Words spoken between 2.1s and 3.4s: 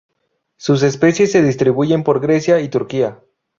Grecia y Turquía.